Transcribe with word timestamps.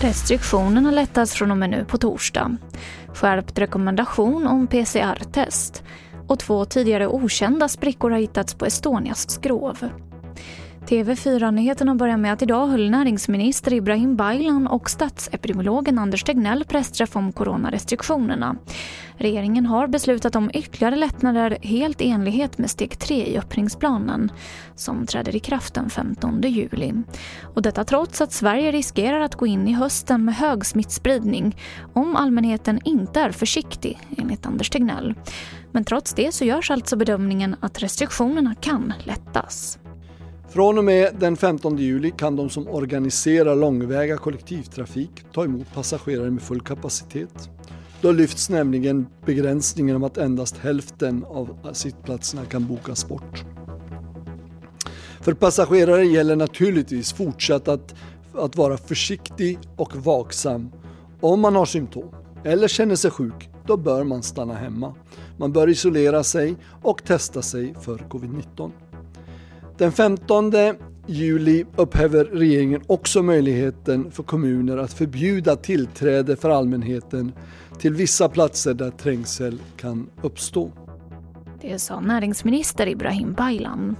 Restriktionerna 0.00 0.90
lättas 0.90 1.34
från 1.34 1.50
och 1.50 1.56
med 1.56 1.70
nu 1.70 1.84
på 1.84 1.98
torsdag. 1.98 2.56
Skärpt 3.14 3.58
rekommendation 3.58 4.46
om 4.46 4.66
PCR-test 4.66 5.82
och 6.28 6.38
två 6.38 6.64
tidigare 6.64 7.08
okända 7.08 7.68
sprickor 7.68 8.10
har 8.10 8.18
hittats 8.18 8.54
på 8.54 8.66
Estonias 8.66 9.30
skrov. 9.30 9.88
TV4-nyheterna 10.86 11.94
börjar 11.94 12.16
med 12.16 12.32
att 12.32 12.42
idag 12.42 12.66
höll 12.66 12.90
näringsminister 12.90 13.72
Ibrahim 13.72 14.16
Baylan 14.16 14.66
och 14.66 14.90
statsepidemiologen 14.90 15.98
Anders 15.98 16.24
Tegnell 16.24 16.64
pressträff 16.64 17.16
om 17.16 17.32
coronarestriktionerna. 17.32 18.56
Regeringen 19.16 19.66
har 19.66 19.86
beslutat 19.86 20.36
om 20.36 20.50
ytterligare 20.54 20.96
lättnader 20.96 21.58
helt 21.62 22.00
i 22.00 22.08
enlighet 22.08 22.58
med 22.58 22.70
steg 22.70 22.98
3 22.98 23.26
i 23.26 23.38
öppningsplanen 23.38 24.32
som 24.74 25.06
träder 25.06 25.36
i 25.36 25.40
kraft 25.40 25.74
den 25.74 25.90
15 25.90 26.40
juli. 26.42 26.92
Och 27.54 27.62
detta 27.62 27.84
trots 27.84 28.20
att 28.20 28.32
Sverige 28.32 28.72
riskerar 28.72 29.20
att 29.20 29.34
gå 29.34 29.46
in 29.46 29.68
i 29.68 29.72
hösten 29.72 30.24
med 30.24 30.34
hög 30.34 30.66
smittspridning 30.66 31.56
om 31.92 32.16
allmänheten 32.16 32.80
inte 32.84 33.20
är 33.20 33.30
försiktig, 33.30 34.00
enligt 34.18 34.46
Anders 34.46 34.70
Tegnell. 34.70 35.14
Men 35.72 35.84
trots 35.84 36.14
det 36.14 36.34
så 36.34 36.44
görs 36.44 36.70
alltså 36.70 36.96
bedömningen 36.96 37.56
att 37.60 37.82
restriktionerna 37.82 38.54
kan 38.54 38.92
lättas. 39.04 39.78
Från 40.52 40.78
och 40.78 40.84
med 40.84 41.14
den 41.18 41.36
15 41.36 41.78
juli 41.78 42.10
kan 42.18 42.36
de 42.36 42.50
som 42.50 42.68
organiserar 42.68 43.56
långväga 43.56 44.16
kollektivtrafik 44.16 45.10
ta 45.32 45.44
emot 45.44 45.74
passagerare 45.74 46.30
med 46.30 46.42
full 46.42 46.60
kapacitet. 46.60 47.50
Då 48.00 48.12
lyfts 48.12 48.50
nämligen 48.50 49.06
begränsningen 49.26 49.96
om 49.96 50.04
att 50.04 50.18
endast 50.18 50.58
hälften 50.58 51.24
av 51.24 51.72
sittplatserna 51.72 52.44
kan 52.44 52.66
bokas 52.66 53.08
bort. 53.08 53.44
För 55.20 55.34
passagerare 55.34 56.04
gäller 56.04 56.36
naturligtvis 56.36 57.12
fortsatt 57.12 57.68
att, 57.68 57.94
att 58.34 58.56
vara 58.56 58.76
försiktig 58.76 59.58
och 59.76 59.96
vaksam. 59.96 60.72
Om 61.20 61.40
man 61.40 61.56
har 61.56 61.66
symptom 61.66 62.08
eller 62.44 62.68
känner 62.68 62.96
sig 62.96 63.10
sjuk, 63.10 63.50
då 63.66 63.76
bör 63.76 64.04
man 64.04 64.22
stanna 64.22 64.54
hemma. 64.54 64.94
Man 65.36 65.52
bör 65.52 65.68
isolera 65.68 66.24
sig 66.24 66.56
och 66.82 67.04
testa 67.04 67.42
sig 67.42 67.74
för 67.80 67.98
covid-19. 67.98 68.70
Den 69.82 69.92
15 69.92 70.52
juli 71.06 71.64
upphäver 71.76 72.24
regeringen 72.24 72.82
också 72.86 73.22
möjligheten 73.22 74.10
för 74.10 74.22
kommuner 74.22 74.76
att 74.76 74.92
förbjuda 74.92 75.56
tillträde 75.56 76.36
för 76.36 76.50
allmänheten 76.50 77.32
till 77.78 77.94
vissa 77.94 78.28
platser 78.28 78.74
där 78.74 78.90
trängsel 78.90 79.60
kan 79.76 80.10
uppstå. 80.22 80.72
Det 81.60 81.78
sa 81.78 82.00
näringsminister 82.00 82.88
Ibrahim 82.88 83.32
Baylan. 83.32 83.96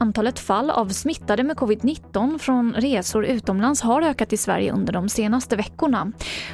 Antalet 0.00 0.38
fall 0.38 0.70
av 0.70 0.88
smittade 0.88 1.42
med 1.42 1.56
covid-19 1.56 2.38
från 2.38 2.74
resor 2.74 3.24
utomlands 3.24 3.82
har 3.82 4.02
ökat 4.02 4.32
i 4.32 4.36
Sverige 4.36 4.72
under 4.72 4.92
de 4.92 5.08
senaste 5.08 5.56
veckorna. 5.56 6.12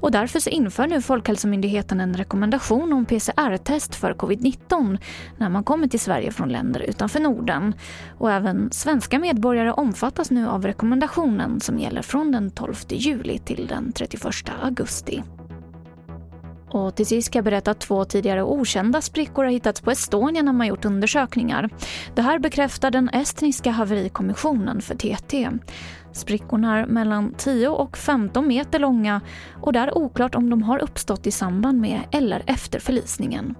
Och 0.00 0.10
därför 0.10 0.40
så 0.40 0.50
inför 0.50 0.86
nu 0.86 1.02
Folkhälsomyndigheten 1.02 2.00
en 2.00 2.14
rekommendation 2.14 2.92
om 2.92 3.06
PCR-test 3.06 3.94
för 3.94 4.14
covid-19 4.14 4.98
när 5.36 5.48
man 5.48 5.64
kommer 5.64 5.88
till 5.88 6.00
Sverige 6.00 6.32
från 6.32 6.48
länder 6.48 6.80
utanför 6.80 7.20
Norden. 7.20 7.74
Och 8.18 8.32
även 8.32 8.72
svenska 8.72 9.18
medborgare 9.18 9.70
omfattas 9.70 10.30
nu 10.30 10.48
av 10.48 10.66
rekommendationen 10.66 11.60
som 11.60 11.78
gäller 11.78 12.02
från 12.02 12.32
den 12.32 12.50
12 12.50 12.74
juli 12.88 13.38
till 13.38 13.66
den 13.66 13.92
31 13.92 14.24
augusti. 14.62 15.22
Och 16.70 16.94
till 16.94 17.06
sist 17.06 17.26
ska 17.26 17.38
jag 17.38 17.44
berätta 17.44 17.70
att 17.70 17.80
två 17.80 18.04
tidigare 18.04 18.42
okända 18.42 19.00
sprickor 19.00 19.44
har 19.44 19.50
hittats 19.50 19.80
på 19.80 19.90
Estonia 19.90 20.42
när 20.42 20.52
man 20.52 20.66
gjort 20.66 20.84
undersökningar. 20.84 21.70
Det 22.14 22.22
här 22.22 22.38
bekräftar 22.38 22.90
den 22.90 23.08
estniska 23.08 23.70
haverikommissionen 23.70 24.80
för 24.80 24.94
TT. 24.94 25.50
Sprickorna 26.12 26.78
är 26.78 26.86
mellan 26.86 27.34
10 27.38 27.68
och 27.68 27.96
15 27.96 28.48
meter 28.48 28.78
långa 28.78 29.20
och 29.62 29.72
det 29.72 29.78
är 29.78 29.98
oklart 29.98 30.34
om 30.34 30.50
de 30.50 30.62
har 30.62 30.78
uppstått 30.78 31.26
i 31.26 31.30
samband 31.30 31.80
med 31.80 32.00
eller 32.10 32.42
efter 32.46 32.78
förlisningen. 32.78 33.54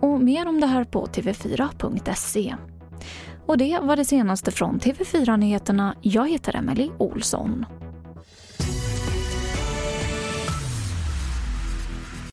Och 0.00 0.20
mer 0.20 0.48
om 0.48 0.60
det 0.60 0.66
här 0.66 0.84
på 0.84 1.06
tv4.se. 1.06 2.54
Och 3.46 3.58
det 3.58 3.78
var 3.82 3.96
det 3.96 4.04
senaste 4.04 4.50
från 4.50 4.78
TV4 4.78 5.36
Nyheterna. 5.36 5.94
Jag 6.00 6.30
heter 6.30 6.56
Emily 6.56 6.90
Olsson. 6.98 7.66